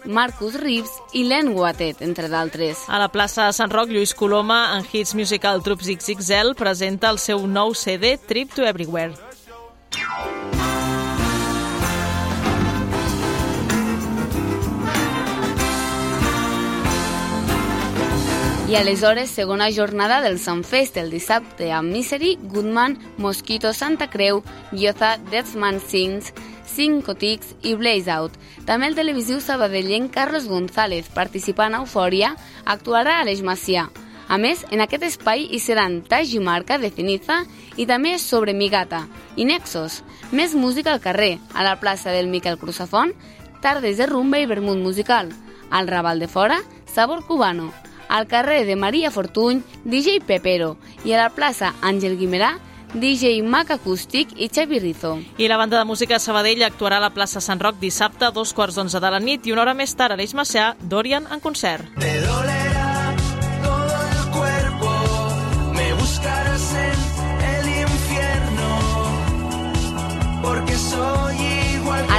Marcus 0.04 0.54
Reeves 0.54 0.90
i 1.12 1.24
Len 1.28 1.52
Guatet, 1.52 2.00
entre 2.02 2.28
d'altres. 2.32 2.86
A 2.88 2.98
la 2.98 3.10
plaça 3.12 3.46
de 3.46 3.56
Sant 3.56 3.72
Roc, 3.72 3.92
Lluís 3.92 4.14
Coloma, 4.16 4.78
en 4.78 4.86
Hits 4.90 5.14
Musical 5.14 5.62
Troops 5.62 5.90
XXL, 5.92 6.54
presenta 6.56 7.10
el 7.12 7.20
seu 7.20 7.44
nou 7.46 7.74
CD 7.74 8.16
Trip 8.16 8.56
to 8.56 8.64
Everywhere. 8.64 9.29
I 18.70 18.76
aleshores, 18.76 19.30
segona 19.30 19.68
jornada 19.72 20.20
del 20.20 20.38
Sunfest, 20.38 20.96
el 20.96 21.08
dissabte 21.10 21.72
amb 21.74 21.90
Misery, 21.90 22.36
Goodman, 22.52 23.00
Mosquito, 23.18 23.72
Santa 23.72 24.06
Creu, 24.08 24.44
Yoza, 24.70 25.16
Deathman 25.32 25.80
Sings, 25.80 26.28
Cinco 26.64 27.16
Tics 27.16 27.56
i 27.66 27.74
Blaze 27.74 28.12
Out. 28.14 28.36
També 28.68 28.86
el 28.86 28.94
televisiu 28.94 29.40
sabadellenc 29.42 30.14
Carlos 30.14 30.46
González, 30.46 31.10
participant 31.10 31.74
a 31.74 31.82
Eufòria, 31.82 32.36
actuarà 32.62 33.18
a 33.18 33.26
l'Eix 33.26 33.42
Macià. 33.42 33.88
A 34.30 34.38
més, 34.38 34.62
en 34.70 34.86
aquest 34.86 35.08
espai 35.08 35.48
hi 35.50 35.58
seran 35.58 36.04
Taji 36.06 36.38
Marca 36.38 36.78
de 36.78 36.94
Ceniza 36.94 37.42
i 37.74 37.90
també 37.90 38.20
sobre 38.22 38.54
Migata 38.54 39.08
i 39.34 39.50
Nexos. 39.50 40.04
Més 40.30 40.54
música 40.54 40.94
al 40.94 41.02
carrer, 41.02 41.40
a 41.58 41.66
la 41.66 41.80
plaça 41.82 42.14
del 42.14 42.30
Miquel 42.30 42.62
Cruzafont, 42.62 43.18
tardes 43.66 43.98
de 43.98 44.06
rumba 44.06 44.38
i 44.38 44.46
vermut 44.46 44.78
musical. 44.78 45.34
Al 45.74 45.90
Raval 45.90 46.22
de 46.22 46.30
Fora, 46.30 46.62
sabor 46.86 47.26
cubano. 47.26 47.72
Al 48.10 48.26
carrer 48.26 48.66
de 48.66 48.74
Maria 48.74 49.12
Fortuny, 49.12 49.62
DJ 49.84 50.18
Pepero. 50.26 50.76
I 51.06 51.14
a 51.14 51.22
la 51.22 51.30
plaça 51.30 51.70
Àngel 51.80 52.18
Guimerà, 52.18 52.56
DJ 52.92 53.38
Mac 53.46 53.70
Acústic 53.70 54.34
i 54.34 54.48
Xavi 54.50 54.80
Rizzo. 54.82 55.12
I 55.38 55.46
la 55.46 55.56
banda 55.56 55.78
de 55.78 55.84
música 55.86 56.18
Sabadell 56.18 56.64
actuarà 56.66 56.98
a 56.98 57.04
la 57.06 57.12
plaça 57.14 57.40
Sant 57.40 57.62
Roc 57.62 57.78
dissabte 57.78 58.26
a 58.26 58.32
dos 58.34 58.52
quarts 58.52 58.74
d'onze 58.74 58.98
de 58.98 59.10
la 59.14 59.22
nit 59.22 59.46
i 59.46 59.54
una 59.54 59.62
hora 59.62 59.76
més 59.78 59.94
tard 59.94 60.12
a 60.12 60.18
l'Eix 60.18 60.34
Macià, 60.34 60.74
Dorian 60.82 61.30
en 61.30 61.38
concert. 61.38 61.86
Te 62.02 62.20
dolerá 62.26 63.14
todo 63.62 63.94
el 64.10 64.20
cuerpo, 64.34 64.90
me 65.78 65.94
buscarás 65.94 66.74
en 66.74 66.98
el 67.54 67.66
infierno, 67.86 68.68
porque 70.42 70.74
soy 70.74 71.19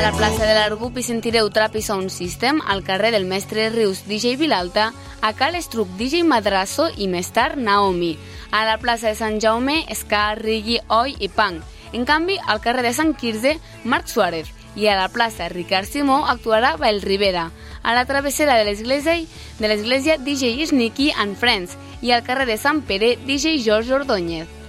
A 0.02 0.06
la 0.10 0.18
plaça 0.18 0.48
de 0.50 0.54
l'Argup 0.58 0.96
hi 0.98 1.04
sentireu 1.06 1.52
Trap 1.54 1.76
i 1.78 1.82
Sound 1.86 2.10
System, 2.10 2.58
al 2.66 2.80
carrer 2.82 3.12
del 3.14 3.28
Mestre 3.30 3.68
Rius 3.70 4.00
DJ 4.08 4.32
Vilalta, 4.34 4.88
a 5.22 5.30
Cal 5.38 5.54
Estruc 5.54 5.92
DJ 6.00 6.24
Madrasso 6.26 6.88
i 6.98 7.06
més 7.06 7.28
tard 7.30 7.60
Naomi. 7.62 8.16
A 8.50 8.64
la 8.66 8.80
plaça 8.82 9.12
de 9.12 9.20
Sant 9.20 9.38
Jaume, 9.44 9.76
Ska, 9.94 10.24
Rigi, 10.40 10.80
Oi 10.90 11.14
i 11.22 11.30
Punk. 11.30 11.62
En 11.94 12.08
canvi, 12.10 12.40
al 12.50 12.64
carrer 12.64 12.82
de 12.88 12.96
Sant 12.98 13.14
Quirze, 13.14 13.60
Marc 13.84 14.10
Suárez. 14.10 14.50
I 14.74 14.88
a 14.90 14.96
la 14.98 15.12
plaça 15.14 15.52
Ricard 15.54 15.86
Simó 15.86 16.24
actuarà 16.26 16.72
Bael 16.82 17.04
Rivera. 17.06 17.52
A 17.84 17.94
la 17.94 18.08
travessera 18.10 18.56
de 18.58 18.66
l'església 18.66 19.20
de 19.60 19.70
l'església 19.70 20.18
DJ 20.18 20.66
Sneaky 20.66 21.12
and 21.14 21.38
Friends. 21.38 21.78
I 22.02 22.18
al 22.18 22.26
carrer 22.26 22.50
de 22.50 22.58
Sant 22.58 22.82
Pere, 22.90 23.20
DJ 23.22 23.62
George 23.62 23.94
Ordóñez. 23.94 24.61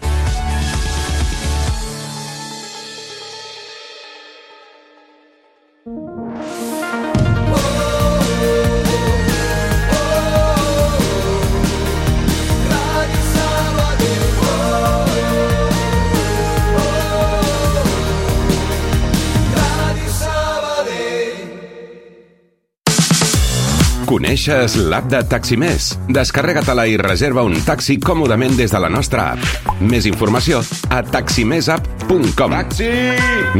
Coneixes 24.12 24.74
l'app 24.76 25.06
de 25.08 25.22
Taximés? 25.24 25.86
Descarrega-te-la 26.12 26.84
i 26.90 26.98
reserva 27.00 27.46
un 27.48 27.54
taxi 27.64 27.94
còmodament 27.96 28.58
des 28.58 28.74
de 28.74 28.80
la 28.84 28.90
nostra 28.92 29.30
app. 29.32 29.70
Més 29.80 30.04
informació 30.04 30.58
a 30.92 30.98
taximesapp.com. 31.00 32.52
Taxi! 32.52 32.90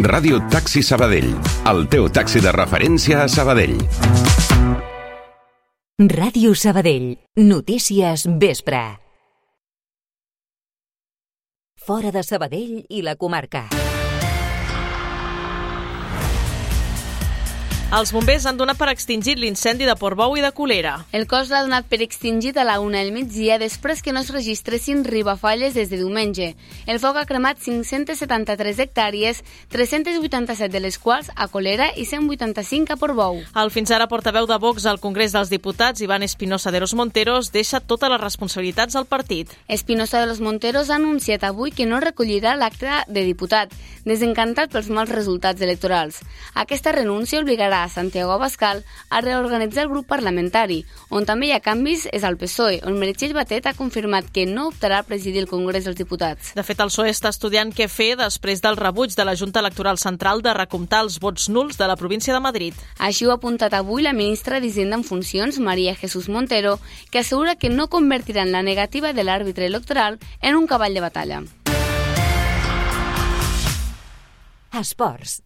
Ràdio 0.04 0.42
Taxi 0.52 0.82
Sabadell, 0.84 1.30
el 1.72 1.80
teu 1.88 2.10
taxi 2.12 2.44
de 2.44 2.52
referència 2.52 3.22
a 3.22 3.30
Sabadell. 3.32 3.78
Ràdio 6.12 6.52
Sabadell. 6.52 7.14
Notícies 7.40 8.26
vespre. 8.36 8.82
Fora 11.80 12.12
de 12.12 12.20
Sabadell 12.28 12.82
i 12.90 13.00
la 13.00 13.16
comarca. 13.16 13.70
Els 17.92 18.08
bombers 18.08 18.46
han 18.48 18.56
donat 18.56 18.78
per 18.80 18.86
extingit 18.88 19.36
l'incendi 19.36 19.84
de 19.84 19.92
Portbou 20.00 20.32
i 20.38 20.40
de 20.40 20.48
Colera. 20.56 20.94
El 21.12 21.26
cos 21.28 21.50
l'ha 21.52 21.58
donat 21.60 21.84
per 21.90 21.98
extingit 22.00 22.56
a 22.56 22.62
la 22.64 22.78
una 22.80 23.02
del 23.02 23.10
migdia 23.12 23.58
després 23.60 24.00
que 24.00 24.14
no 24.16 24.22
es 24.24 24.30
registressin 24.32 25.02
ribafalles 25.04 25.74
des 25.76 25.90
de 25.90 25.98
diumenge. 26.00 26.54
El 26.88 27.00
foc 27.02 27.18
ha 27.20 27.26
cremat 27.28 27.60
573 27.60 28.80
hectàrees, 28.80 29.42
387 29.68 30.72
de 30.72 30.80
les 30.80 30.96
quals 30.96 31.28
a 31.36 31.50
Colera 31.52 31.90
i 31.92 32.06
185 32.08 32.94
a 32.94 32.96
Portbou. 32.96 33.42
El 33.60 33.72
fins 33.74 33.92
ara 33.92 34.08
portaveu 34.08 34.48
de 34.48 34.56
Vox 34.56 34.88
al 34.88 34.96
Congrés 34.96 35.36
dels 35.36 35.52
Diputats, 35.52 36.00
Ivan 36.00 36.24
Espinosa 36.24 36.72
de 36.72 36.80
los 36.80 36.96
Monteros, 36.96 37.52
deixa 37.52 37.82
totes 37.84 38.08
les 38.08 38.24
responsabilitats 38.24 38.96
al 38.96 39.04
partit. 39.04 39.52
Espinosa 39.68 40.24
de 40.24 40.32
los 40.32 40.40
Monteros 40.40 40.88
ha 40.88 40.96
anunciat 40.96 41.44
avui 41.44 41.76
que 41.76 41.84
no 41.84 42.00
recollirà 42.00 42.56
l'acte 42.56 42.88
de 43.12 43.28
diputat, 43.28 43.76
desencantat 44.08 44.72
pels 44.72 44.88
mals 44.88 45.12
resultats 45.12 45.60
electorals. 45.60 46.24
Aquesta 46.56 46.96
renúncia 46.96 47.44
obligarà 47.44 47.81
a 47.82 47.88
Santiago 47.88 48.32
Abascal 48.32 48.84
a 49.10 49.20
reorganitzar 49.20 49.84
el 49.84 49.90
grup 49.90 50.06
parlamentari, 50.06 50.82
on 51.10 51.26
també 51.28 51.48
hi 51.48 51.54
ha 51.56 51.62
canvis 51.64 52.06
és 52.12 52.24
al 52.24 52.38
PSOE, 52.40 52.80
on 52.86 52.98
Meritxell 53.00 53.34
Batet 53.36 53.66
ha 53.66 53.74
confirmat 53.78 54.30
que 54.32 54.46
no 54.46 54.68
optarà 54.70 55.00
a 55.00 55.06
presidir 55.06 55.42
el 55.42 55.50
Congrés 55.50 55.84
dels 55.84 55.98
Diputats. 55.98 56.52
De 56.56 56.64
fet, 56.66 56.80
el 56.80 56.92
PSOE 56.92 57.12
està 57.12 57.32
estudiant 57.32 57.72
què 57.74 57.88
fer 57.88 58.12
després 58.20 58.62
del 58.64 58.78
rebuig 58.80 59.16
de 59.16 59.26
la 59.26 59.36
Junta 59.36 59.60
Electoral 59.60 59.98
Central 59.98 60.42
de 60.42 60.54
recomptar 60.56 61.02
els 61.06 61.18
vots 61.22 61.48
nuls 61.48 61.78
de 61.78 61.88
la 61.88 61.96
província 61.96 62.34
de 62.34 62.40
Madrid. 62.40 62.74
Així 62.98 63.26
ho 63.26 63.32
ha 63.32 63.38
apuntat 63.40 63.74
avui 63.74 64.02
la 64.02 64.16
ministra 64.16 64.60
d'Hisenda 64.60 64.98
en 65.00 65.04
funcions, 65.04 65.58
Maria 65.58 65.96
Jesús 65.96 66.28
Montero, 66.28 66.78
que 67.10 67.20
assegura 67.20 67.56
que 67.56 67.70
no 67.70 67.88
convertiran 67.88 68.52
la 68.52 68.62
negativa 68.62 69.12
de 69.12 69.24
l'àrbitre 69.24 69.66
electoral 69.66 70.18
en 70.40 70.56
un 70.56 70.66
cavall 70.66 70.94
de 70.94 71.00
batalla. 71.00 71.42
Esports. 74.72 75.42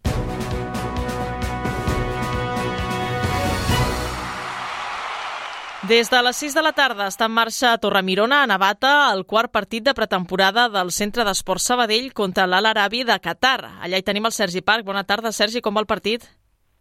Des 5.87 6.09
de 6.11 6.19
les 6.21 6.35
6 6.35 6.51
de 6.57 6.61
la 6.65 6.73
tarda 6.75 7.05
està 7.07 7.29
en 7.29 7.31
marxa 7.31 7.69
a 7.71 7.77
Torremirona, 7.79 8.41
a 8.43 8.47
Navata, 8.49 8.89
el 9.15 9.21
quart 9.23 9.53
partit 9.53 9.85
de 9.85 9.93
pretemporada 9.95 10.65
del 10.67 10.89
Centre 10.91 11.23
d'Esport 11.23 11.63
Sabadell 11.63 12.09
contra 12.17 12.43
l'Al 12.43 12.65
Arabi 12.67 13.05
de 13.07 13.15
Qatar. 13.23 13.61
Allà 13.85 13.95
hi 13.95 14.03
tenim 14.03 14.25
el 14.27 14.33
Sergi 14.35 14.59
Parc. 14.59 14.83
Bona 14.83 15.05
tarda, 15.07 15.31
Sergi, 15.31 15.61
com 15.63 15.77
va 15.77 15.83
el 15.85 15.87
partit? 15.87 16.25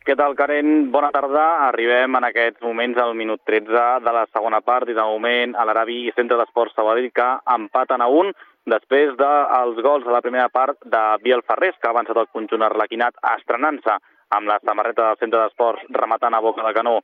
Què 0.03 0.17
tal, 0.19 0.35
Karen? 0.35 0.89
Bona 0.91 1.13
tarda. 1.15 1.45
Arribem 1.69 2.19
en 2.19 2.27
aquests 2.27 2.65
moments 2.67 2.99
al 2.99 3.15
minut 3.15 3.45
13 3.47 3.85
de 4.03 4.15
la 4.17 4.25
segona 4.33 4.59
part 4.67 4.91
i 4.91 4.97
de 4.99 5.05
moment 5.07 5.55
a 5.55 5.69
l'Arabi 5.69 6.01
i 6.09 6.15
Centre 6.17 6.41
d'Esport 6.41 6.75
Sabadell 6.75 7.13
que 7.15 7.29
empaten 7.55 8.03
a 8.03 8.09
un 8.11 8.33
després 8.67 9.15
dels 9.21 9.79
gols 9.87 10.09
de 10.09 10.17
la 10.17 10.23
primera 10.25 10.49
part 10.49 10.83
de 10.83 11.05
Biel 11.23 11.47
Ferrés, 11.47 11.79
que 11.79 11.87
ha 11.87 11.95
avançat 11.95 12.19
el 12.25 12.33
conjunt 12.35 12.67
arlequinat 12.67 13.15
estrenant-se 13.37 14.01
amb 14.35 14.51
la 14.51 14.59
samarreta 14.67 15.13
del 15.13 15.23
Centre 15.23 15.45
d'Esports 15.45 15.87
rematant 15.95 16.35
a 16.35 16.43
boca 16.43 16.67
de 16.67 16.75
canó 16.75 16.97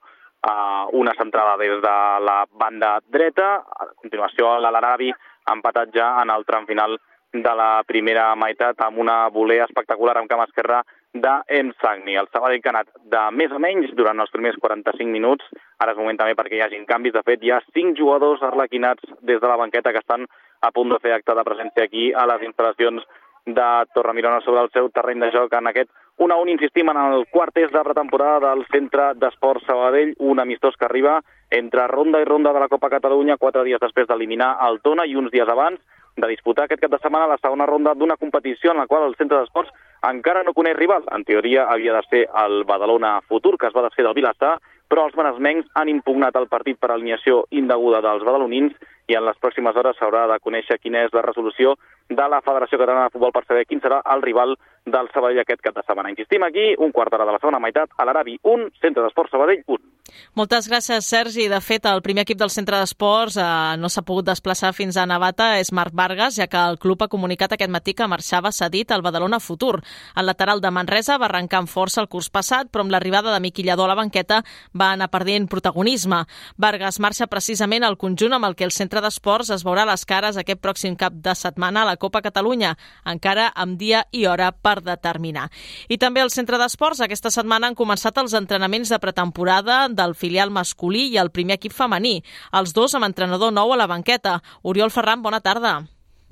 uh, 0.47 0.89
una 0.93 1.15
centrada 1.19 1.57
des 1.57 1.81
de 1.83 1.95
la 2.27 2.45
banda 2.53 2.99
dreta. 3.07 3.55
A 3.63 3.89
continuació, 3.95 4.59
l'Arabi 4.61 5.13
ha 5.13 5.55
empatat 5.57 5.95
ja 5.95 6.15
en 6.23 6.31
el 6.31 6.45
tram 6.45 6.67
final 6.67 6.99
de 7.33 7.55
la 7.57 7.83
primera 7.89 8.35
meitat 8.37 8.81
amb 8.85 8.99
una 9.01 9.29
volea 9.33 9.65
espectacular 9.65 10.19
amb 10.19 10.29
cama 10.29 10.45
esquerra 10.45 10.83
d'Em 11.13 11.73
Sagni. 11.81 12.17
El 12.17 12.29
Sabadell 12.33 12.61
que 12.61 12.69
ha 12.69 12.75
anat 12.75 12.91
de 13.15 13.23
més 13.37 13.53
o 13.53 13.61
menys 13.61 13.93
durant 13.97 14.21
els 14.21 14.33
primers 14.33 14.59
45 14.61 15.09
minuts. 15.09 15.49
Ara 15.81 15.93
és 15.93 16.01
moment 16.01 16.19
també 16.21 16.37
perquè 16.37 16.59
hi 16.59 16.65
hagin 16.65 16.85
canvis. 16.89 17.15
De 17.17 17.25
fet, 17.25 17.43
hi 17.43 17.53
ha 17.53 17.63
cinc 17.73 17.97
jugadors 17.99 18.45
arlequinats 18.45 19.17
des 19.21 19.41
de 19.41 19.49
la 19.49 19.57
banqueta 19.57 19.93
que 19.93 20.05
estan 20.05 20.29
a 20.61 20.71
punt 20.73 20.93
de 20.93 21.01
fer 21.03 21.17
acte 21.17 21.35
de 21.35 21.45
presència 21.45 21.89
aquí 21.89 22.13
a 22.13 22.27
les 22.29 22.45
instal·lacions 22.49 23.05
de 23.47 23.69
Torremirona 23.95 24.41
sobre 24.45 24.63
el 24.63 24.71
seu 24.71 24.89
terreny 24.95 25.25
de 25.25 25.33
joc 25.35 25.53
en 25.59 25.67
aquest 25.73 25.91
1 26.19 26.35
a 26.35 26.37
1, 26.37 26.51
insistim, 26.51 26.91
en 26.91 26.99
el 26.99 27.25
quart 27.31 27.55
test 27.55 27.73
de 27.73 27.83
pretemporada 27.83 28.51
del 28.51 28.67
Centre 28.71 29.13
d'Esports 29.17 29.65
Sabadell, 29.67 30.15
un 30.19 30.41
amistós 30.41 30.77
que 30.77 30.85
arriba 30.85 31.21
entre 31.51 31.87
ronda 31.89 32.21
i 32.21 32.29
ronda 32.29 32.53
de 32.53 32.61
la 32.61 32.69
Copa 32.69 32.91
Catalunya, 32.91 33.39
quatre 33.41 33.65
dies 33.65 33.81
després 33.81 34.07
d'eliminar 34.09 34.57
el 34.69 34.81
Tona 34.85 35.07
i 35.09 35.17
uns 35.17 35.33
dies 35.33 35.49
abans 35.49 35.81
de 36.17 36.29
disputar 36.29 36.67
aquest 36.67 36.83
cap 36.83 36.93
de 36.93 37.01
setmana 37.01 37.31
la 37.31 37.41
segona 37.41 37.67
ronda 37.67 37.95
d'una 37.97 38.19
competició 38.21 38.73
en 38.73 38.83
la 38.83 38.87
qual 38.87 39.07
el 39.09 39.17
Centre 39.17 39.39
d'Esports 39.39 39.73
encara 40.05 40.43
no 40.45 40.53
coneix 40.53 40.77
rival. 40.77 41.07
En 41.17 41.25
teoria 41.25 41.65
havia 41.73 41.95
de 41.97 42.03
ser 42.11 42.23
el 42.45 42.65
Badalona 42.69 43.21
Futur, 43.29 43.57
que 43.57 43.71
es 43.71 43.75
va 43.77 43.87
desfer 43.87 44.05
del 44.05 44.17
Vilassar, 44.19 44.59
però 44.93 45.07
els 45.09 45.17
manesmencs 45.17 45.71
han 45.81 45.89
impugnat 45.89 46.37
el 46.37 46.51
partit 46.53 46.77
per 46.77 46.91
alineació 46.93 47.47
indeguda 47.51 48.03
dels 48.05 48.25
badalonins 48.27 48.75
i 49.09 49.17
en 49.17 49.25
les 49.25 49.39
pròximes 49.41 49.77
hores 49.77 49.97
s'haurà 49.97 50.27
de 50.29 50.37
conèixer 50.45 50.77
quina 50.83 51.07
és 51.07 51.15
la 51.17 51.23
resolució 51.25 51.79
de 52.17 52.29
la 52.29 52.43
Federació 52.45 52.79
Catalana 52.79 53.09
de 53.09 53.15
Futbol 53.15 53.33
per 53.35 53.45
saber 53.47 53.65
quin 53.67 53.81
serà 53.81 54.03
el 54.15 54.23
rival 54.23 54.57
del 54.85 55.09
Sabadell 55.15 55.43
aquest 55.43 55.63
cap 55.63 55.77
de 55.77 55.85
setmana. 55.87 56.11
Insistim 56.11 56.43
aquí, 56.43 56.73
un 56.79 56.93
quart 56.93 57.13
d'hora 57.13 57.27
de 57.29 57.37
la 57.37 57.41
segona 57.41 57.61
meitat, 57.63 57.91
a 57.97 58.07
l'Arabi 58.07 58.39
1, 58.43 58.71
Centre 58.83 59.05
d'Esports 59.05 59.31
Sabadell 59.31 59.63
1. 59.67 59.93
Moltes 60.35 60.67
gràcies, 60.69 61.07
Sergi. 61.07 61.47
De 61.49 61.61
fet, 61.63 61.87
el 61.87 62.03
primer 62.03 62.25
equip 62.27 62.39
del 62.41 62.51
centre 62.51 62.79
d'esports 62.81 63.37
eh, 63.39 63.47
no 63.79 63.89
s'ha 63.93 64.03
pogut 64.07 64.27
desplaçar 64.27 64.73
fins 64.75 64.99
a 64.99 65.07
Navata, 65.07 65.53
és 65.61 65.73
Marc 65.73 65.95
Vargas, 65.95 66.37
ja 66.41 66.49
que 66.51 66.59
el 66.59 66.79
club 66.83 67.03
ha 67.03 67.11
comunicat 67.13 67.55
aquest 67.55 67.71
matí 67.71 67.95
que 67.95 68.09
marxava 68.11 68.53
cedit 68.53 68.91
al 68.91 69.05
Badalona 69.07 69.41
Futur. 69.41 69.79
El 70.17 70.27
lateral 70.27 70.61
de 70.61 70.73
Manresa 70.75 71.19
va 71.23 71.29
arrencar 71.31 71.63
amb 71.63 71.71
força 71.71 72.03
el 72.03 72.11
curs 72.13 72.31
passat, 72.31 72.69
però 72.73 72.85
amb 72.85 72.93
l'arribada 72.93 73.33
de 73.33 73.41
Miquillador 73.45 73.87
a 73.87 73.95
la 73.95 74.01
banqueta 74.03 74.43
va 74.75 74.93
anar 74.93 75.11
perdent 75.13 75.49
protagonisme. 75.49 76.25
Vargas 76.57 76.99
marxa 77.01 77.31
precisament 77.31 77.87
al 77.87 77.99
conjunt 77.99 78.35
amb 78.35 78.51
el 78.51 78.57
que 78.57 78.67
el 78.67 78.75
centre 78.75 79.01
d'esports 79.01 79.53
es 79.55 79.65
veurà 79.65 79.87
les 79.89 80.05
cares 80.05 80.37
aquest 80.37 80.61
pròxim 80.61 80.99
cap 80.99 81.15
de 81.15 81.37
setmana 81.39 81.83
a 81.83 81.93
la 81.93 81.97
Copa 82.03 82.25
Catalunya, 82.25 82.75
encara 83.07 83.49
amb 83.55 83.79
dia 83.79 84.03
i 84.11 84.27
hora 84.27 84.51
per 84.53 84.81
determinar. 84.83 85.47
I 85.89 86.01
també 86.03 86.25
al 86.25 86.35
centre 86.35 86.59
d'esports 86.59 87.05
aquesta 87.07 87.31
setmana 87.31 87.71
han 87.71 87.79
començat 87.79 88.19
els 88.19 88.35
entrenaments 88.35 88.91
de 88.91 88.99
pretemporada 89.03 89.87
del 89.89 90.19
filial 90.19 90.51
masculí 90.51 91.09
i 91.13 91.19
el 91.23 91.31
primer 91.31 91.61
equip 91.61 91.75
femení, 91.77 92.19
els 92.53 92.75
dos 92.75 92.99
amb 92.99 93.07
entrenador 93.07 93.55
nou 93.55 93.73
a 93.73 93.81
la 93.81 93.91
banqueta. 93.91 94.41
Oriol 94.63 94.91
Ferran, 94.91 95.23
bona 95.23 95.41
tarda. 95.41 95.79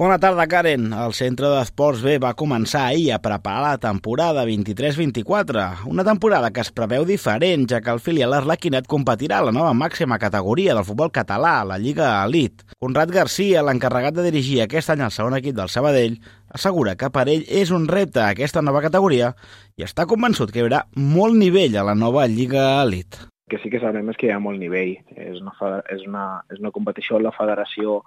Bona 0.00 0.16
tarda, 0.16 0.46
Karen. 0.48 0.94
El 0.96 1.12
Centre 1.12 1.50
d'Esports 1.52 2.00
B 2.00 2.14
va 2.24 2.30
començar 2.32 2.86
ahir 2.88 3.10
a 3.12 3.18
preparar 3.20 3.74
la 3.74 3.80
temporada 3.82 4.46
23-24, 4.48 5.64
una 5.92 6.06
temporada 6.06 6.48
que 6.56 6.62
es 6.64 6.70
preveu 6.72 7.04
diferent, 7.04 7.66
ja 7.68 7.82
que 7.84 7.92
el 7.92 8.00
filial 8.00 8.32
Arlequinet 8.32 8.88
competirà 8.88 9.42
a 9.42 9.44
la 9.50 9.52
nova 9.52 9.74
màxima 9.76 10.16
categoria 10.22 10.72
del 10.72 10.86
futbol 10.88 11.12
català, 11.12 11.58
la 11.68 11.76
Lliga 11.76 12.14
Elite. 12.24 12.64
Conrad 12.80 13.12
Garcia, 13.12 13.60
l'encarregat 13.60 14.16
de 14.16 14.24
dirigir 14.24 14.62
aquest 14.64 14.94
any 14.94 15.04
el 15.04 15.12
segon 15.12 15.36
equip 15.36 15.58
del 15.58 15.68
Sabadell, 15.68 16.16
assegura 16.48 16.94
que 16.96 17.10
per 17.12 17.26
ell 17.28 17.44
és 17.44 17.68
un 17.68 17.84
repte 17.84 18.24
aquesta 18.24 18.64
nova 18.64 18.80
categoria 18.80 19.34
i 19.76 19.84
està 19.84 20.08
convençut 20.08 20.48
que 20.48 20.62
hi 20.62 20.64
haurà 20.64 20.86
molt 20.96 21.36
nivell 21.36 21.76
a 21.76 21.84
la 21.92 21.98
nova 22.06 22.24
Lliga 22.24 22.70
Elite 22.86 23.29
que 23.50 23.58
sí 23.58 23.70
que 23.72 23.80
sabem 23.82 24.08
és 24.12 24.18
que 24.20 24.28
hi 24.28 24.32
ha 24.34 24.40
molt 24.42 24.60
nivell. 24.62 24.94
És 25.12 25.40
una, 25.42 25.52
és 25.92 26.06
una, 26.08 26.24
és 26.54 26.62
una 26.62 26.72
competició 26.74 27.18
on 27.18 27.26
la 27.26 27.34
federació 27.36 28.00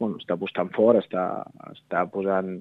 bueno, 0.00 0.16
està 0.22 0.38
apostant 0.38 0.70
fort, 0.76 1.02
està, 1.02 1.26
està 1.72 2.06
posant 2.14 2.56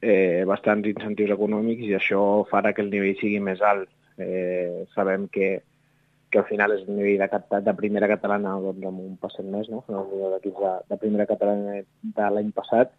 eh, 0.00 0.44
bastants 0.48 0.88
incentius 0.92 1.34
econòmics 1.34 1.88
i 1.88 1.94
això 1.98 2.22
farà 2.50 2.74
que 2.76 2.84
el 2.84 2.92
nivell 2.92 3.16
sigui 3.20 3.40
més 3.42 3.64
alt. 3.64 3.90
Eh, 4.20 4.84
sabem 4.94 5.26
que, 5.34 5.56
que 6.30 6.42
al 6.42 6.48
final 6.50 6.76
és 6.76 6.86
un 6.86 7.00
nivell 7.00 7.24
de, 7.24 7.60
de 7.66 7.74
primera 7.78 8.10
catalana 8.10 8.56
doncs, 8.62 8.86
amb 8.86 9.02
un 9.08 9.16
passet 9.22 9.46
més, 9.46 9.70
no? 9.72 9.82
un 9.88 10.10
milió 10.12 10.34
d'equips 10.34 10.60
de, 10.60 10.74
de 10.92 11.00
primera 11.02 11.26
catalana 11.30 11.80
de 12.20 12.30
l'any 12.36 12.52
passat, 12.54 12.94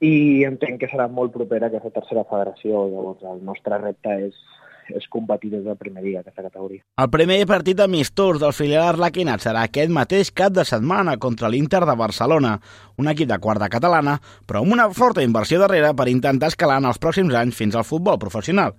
i 0.00 0.44
entenc 0.48 0.80
que 0.80 0.88
serà 0.88 1.10
molt 1.12 1.34
propera 1.34 1.68
aquesta 1.68 1.92
tercera 1.92 2.24
federació. 2.28 2.86
Llavors, 2.88 3.24
el 3.34 3.42
nostre 3.44 3.76
repte 3.82 4.16
és, 4.30 4.38
és 4.96 5.06
competir 5.08 5.50
des 5.54 5.64
del 5.64 5.78
primer 5.80 6.02
dia, 6.04 6.20
aquesta 6.20 6.42
categoria. 6.42 6.82
El 7.00 7.10
primer 7.12 7.40
partit 7.50 7.80
amistós 7.80 8.40
del 8.42 8.54
filial 8.56 8.88
Arlequinat 8.90 9.44
serà 9.44 9.64
aquest 9.66 9.92
mateix 9.94 10.32
cap 10.34 10.54
de 10.56 10.64
setmana 10.68 11.16
contra 11.22 11.48
l'Inter 11.48 11.84
de 11.86 11.96
Barcelona, 11.96 12.58
un 12.98 13.08
equip 13.12 13.30
de 13.30 13.38
quarta 13.38 13.70
catalana, 13.72 14.18
però 14.46 14.64
amb 14.64 14.76
una 14.76 14.90
forta 14.94 15.24
inversió 15.24 15.60
darrere 15.62 15.94
per 15.94 16.10
intentar 16.12 16.52
escalar 16.52 16.80
en 16.82 16.90
els 16.90 17.00
pròxims 17.02 17.34
anys 17.34 17.56
fins 17.56 17.76
al 17.76 17.88
futbol 17.88 18.18
professional. 18.18 18.76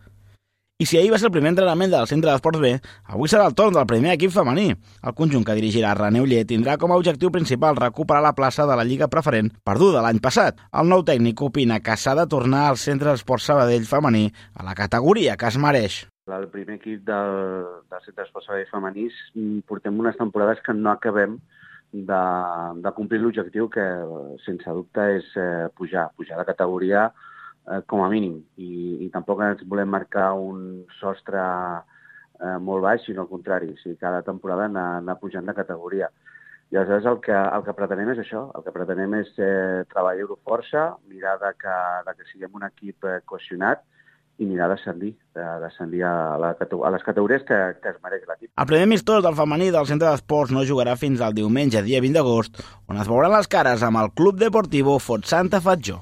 I 0.81 0.85
si 0.89 0.97
ahir 0.97 1.11
va 1.13 1.17
ser 1.21 1.27
el 1.27 1.33
primer 1.35 1.51
entrenament 1.51 1.91
del 1.93 2.07
centre 2.09 2.31
d'esports 2.31 2.57
B, 2.57 2.69
avui 3.13 3.29
serà 3.29 3.43
el 3.45 3.53
torn 3.53 3.75
del 3.75 3.85
primer 3.85 4.15
equip 4.15 4.31
femení. 4.33 4.71
El 5.05 5.13
conjunt 5.13 5.43
que 5.45 5.53
dirigirà 5.53 5.91
René 5.93 6.23
Uller 6.23 6.39
tindrà 6.49 6.73
com 6.81 6.89
a 6.89 6.97
objectiu 6.97 7.29
principal 7.35 7.77
recuperar 7.77 8.23
la 8.25 8.31
plaça 8.33 8.65
de 8.65 8.79
la 8.79 8.87
Lliga 8.89 9.05
Preferent 9.11 9.51
perduda 9.61 10.01
l'any 10.01 10.17
passat. 10.25 10.57
El 10.73 10.89
nou 10.89 11.05
tècnic 11.05 11.45
opina 11.45 11.77
que 11.85 11.99
s'ha 12.01 12.15
de 12.17 12.25
tornar 12.33 12.63
al 12.71 12.81
centre 12.81 13.11
d'esports 13.11 13.45
Sabadell 13.51 13.85
femení 13.85 14.25
a 14.57 14.65
la 14.65 14.73
categoria 14.73 15.37
que 15.37 15.53
es 15.53 15.61
mereix. 15.61 16.01
El 16.33 16.49
primer 16.49 16.79
equip 16.79 17.05
del, 17.05 17.37
del 17.85 18.01
centre 18.07 18.23
d'esports 18.23 18.49
Sabadell 18.49 18.73
femení 18.73 19.09
portem 19.69 20.01
unes 20.01 20.17
temporades 20.17 20.65
que 20.65 20.73
no 20.73 20.95
acabem 20.95 21.37
de, 21.93 22.23
de 22.81 22.97
complir 22.97 23.21
l'objectiu 23.21 23.69
que, 23.69 23.85
sense 24.47 24.79
dubte, 24.79 25.11
és 25.19 25.29
eh, 25.37 25.67
pujar, 25.77 26.09
pujar 26.17 26.41
de 26.41 26.49
categoria 26.49 27.11
eh, 27.67 27.81
com 27.85 28.03
a 28.03 28.09
mínim, 28.09 28.39
i, 28.57 28.71
i 29.05 29.09
tampoc 29.13 29.43
ens 29.45 29.63
volem 29.69 29.91
marcar 29.91 30.31
un 30.39 30.83
sostre 30.99 31.41
eh, 31.41 32.57
molt 32.59 32.83
baix, 32.87 33.05
sinó 33.05 33.25
al 33.25 33.31
contrari, 33.31 33.71
o 33.73 33.79
sigui, 33.81 33.99
cada 34.01 34.23
temporada 34.25 34.67
anar, 34.69 34.87
anar 35.01 35.19
pujant 35.21 35.47
de 35.47 35.57
categoria. 35.57 36.09
I 36.71 36.77
aleshores 36.79 37.07
el 37.09 37.17
que, 37.19 37.35
el 37.35 37.63
que 37.65 37.75
pretenem 37.75 38.13
és 38.13 38.21
això, 38.23 38.45
el 38.55 38.63
que 38.63 38.71
pretenem 38.71 39.17
és 39.19 39.31
eh, 39.43 39.81
treballar-ho 39.91 40.37
força, 40.47 40.91
mirar 41.11 41.35
de 41.41 41.51
que, 41.59 41.79
de 42.07 42.13
que 42.15 42.29
siguem 42.31 42.61
un 42.61 42.67
equip 42.69 43.09
eh, 43.09 43.19
cohesionat 43.27 43.83
i 44.41 44.47
mirar 44.47 44.69
d'ascendir, 44.71 45.11
d'ascendir 45.35 46.01
a, 46.07 46.13
la, 46.41 46.53
a 46.55 46.91
les 46.95 47.03
categories 47.05 47.43
que, 47.45 47.57
que 47.83 47.91
es 47.91 47.99
mereix 48.01 48.23
l'equip. 48.25 48.49
El 48.55 48.69
primer 48.69 48.87
amistós 48.87 49.21
del 49.25 49.35
femení 49.37 49.67
del 49.75 49.85
centre 49.89 50.09
d'esports 50.09 50.55
no 50.55 50.63
jugarà 50.65 50.95
fins 50.97 51.21
al 51.21 51.35
diumenge, 51.37 51.83
dia 51.85 52.01
20 52.01 52.17
d'agost, 52.17 52.63
on 52.89 53.03
es 53.03 53.11
veuran 53.11 53.35
les 53.35 53.51
cares 53.51 53.83
amb 53.85 54.01
el 54.01 54.09
Club 54.17 54.39
Deportivo 54.41 54.97
Fot 55.03 55.27
Santa 55.29 55.61
Fatjó. 55.61 55.99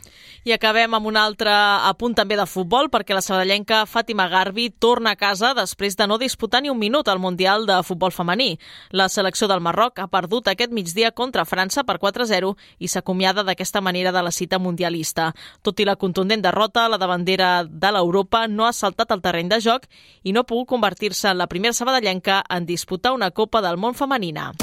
I 0.48 0.54
acabem 0.56 0.94
amb 0.96 1.08
un 1.10 1.18
altre 1.20 1.52
apunt 1.52 2.14
també 2.16 2.38
de 2.40 2.46
futbol, 2.48 2.88
perquè 2.88 3.16
la 3.16 3.24
sabadellenca 3.24 3.82
Fàtima 3.90 4.30
Garbi 4.32 4.70
torna 4.72 5.12
a 5.12 5.20
casa 5.20 5.52
després 5.58 5.98
de 6.00 6.08
no 6.08 6.18
disputar 6.18 6.62
ni 6.64 6.72
un 6.72 6.80
minut 6.80 7.10
al 7.12 7.20
Mundial 7.20 7.66
de 7.68 7.82
Futbol 7.84 8.14
Femení. 8.16 8.58
La 8.92 9.10
selecció 9.10 9.50
del 9.52 9.60
Marroc 9.60 10.00
ha 10.00 10.08
perdut 10.08 10.48
aquest 10.48 10.72
migdia 10.72 11.12
contra 11.12 11.46
França 11.46 11.84
per 11.84 12.00
4-0 12.00 12.54
i 12.80 12.88
s'acomiada 12.88 13.44
d'aquesta 13.44 13.82
manera 13.82 14.16
de 14.16 14.24
la 14.24 14.32
cita 14.32 14.60
mundialista. 14.60 15.34
Tot 15.62 15.80
i 15.80 15.88
la 15.90 15.98
contundent 16.00 16.42
derrota, 16.42 16.88
la 16.88 16.98
davantera 16.98 17.66
de 17.68 17.92
l'Europa 17.92 18.48
no 18.48 18.66
ha 18.66 18.74
saltat 18.74 19.12
al 19.12 19.22
terreny 19.22 19.52
de 19.52 19.60
joc 19.60 19.92
i 20.24 20.32
no 20.32 20.42
ha 20.42 20.48
pogut 20.48 20.70
convertir-se 20.72 21.28
en 21.28 21.38
la 21.38 21.48
primera 21.48 21.74
sabadellenca 21.74 22.44
en 22.50 22.66
disputar 22.66 23.12
una 23.12 23.32
Copa 23.32 23.62
del 23.62 23.78
Món 23.78 23.94
femenina. 23.94 24.54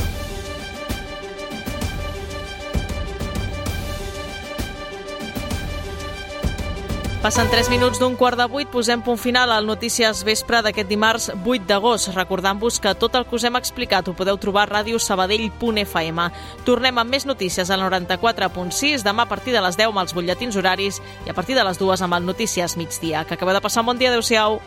Passen 7.26 7.50
3 7.50 7.74
minuts 7.74 7.98
d'un 7.98 8.14
quart 8.14 8.38
de 8.38 8.46
vuit, 8.46 8.70
posem 8.70 9.02
punt 9.02 9.18
final 9.18 9.50
al 9.50 9.66
Notícies 9.66 10.22
Vespre 10.22 10.62
d'aquest 10.62 10.86
dimarts 10.86 11.26
8 11.34 11.66
d'agost, 11.66 12.14
recordant-vos 12.14 12.78
que 12.78 12.94
tot 12.94 13.18
el 13.18 13.26
que 13.26 13.34
us 13.34 13.42
hem 13.48 13.58
explicat 13.58 14.06
ho 14.06 14.14
podeu 14.14 14.38
trobar 14.38 14.62
a 14.62 14.70
radiosabadell.fm. 14.76 16.22
Tornem 16.62 16.94
amb 17.02 17.10
més 17.10 17.26
notícies 17.26 17.66
al 17.74 17.82
94.6, 17.82 19.02
demà 19.02 19.26
a 19.26 19.26
partir 19.26 19.50
de 19.56 19.62
les 19.66 19.74
10 19.74 19.90
amb 19.90 19.98
els 20.04 20.14
butlletins 20.14 20.54
horaris 20.54 21.02
i 21.26 21.34
a 21.34 21.36
partir 21.40 21.58
de 21.58 21.66
les 21.66 21.74
2 21.82 22.06
amb 22.06 22.14
el 22.14 22.22
Notícies 22.30 22.78
migdia. 22.78 23.26
Que 23.26 23.34
acabeu 23.34 23.58
de 23.58 23.64
passar 23.66 23.82
un 23.82 23.90
bon 23.90 23.98
dia, 23.98 24.14
adeu-siau. 24.14 24.62